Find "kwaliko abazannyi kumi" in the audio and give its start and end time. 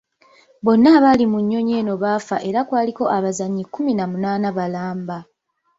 2.67-3.91